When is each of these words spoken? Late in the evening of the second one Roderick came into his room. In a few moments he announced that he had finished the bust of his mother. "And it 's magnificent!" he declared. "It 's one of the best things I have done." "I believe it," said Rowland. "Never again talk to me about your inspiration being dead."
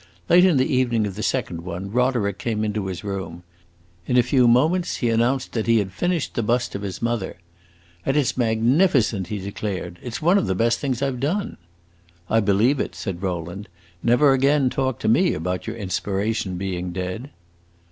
Late 0.29 0.45
in 0.45 0.57
the 0.57 0.65
evening 0.65 1.05
of 1.05 1.13
the 1.13 1.21
second 1.21 1.61
one 1.61 1.91
Roderick 1.91 2.39
came 2.39 2.63
into 2.65 2.87
his 2.87 3.03
room. 3.03 3.43
In 4.07 4.17
a 4.17 4.23
few 4.23 4.47
moments 4.47 4.95
he 4.95 5.11
announced 5.11 5.51
that 5.51 5.67
he 5.67 5.77
had 5.77 5.91
finished 5.91 6.33
the 6.33 6.41
bust 6.41 6.73
of 6.73 6.81
his 6.81 7.03
mother. 7.03 7.37
"And 8.03 8.17
it 8.17 8.25
's 8.25 8.35
magnificent!" 8.35 9.27
he 9.27 9.37
declared. 9.37 9.99
"It 10.01 10.15
's 10.15 10.19
one 10.19 10.39
of 10.39 10.47
the 10.47 10.55
best 10.55 10.79
things 10.79 11.03
I 11.03 11.05
have 11.05 11.19
done." 11.19 11.57
"I 12.31 12.39
believe 12.39 12.79
it," 12.79 12.95
said 12.95 13.21
Rowland. 13.21 13.69
"Never 14.01 14.33
again 14.33 14.71
talk 14.71 14.97
to 15.01 15.07
me 15.07 15.35
about 15.35 15.67
your 15.67 15.75
inspiration 15.75 16.57
being 16.57 16.91
dead." 16.91 17.29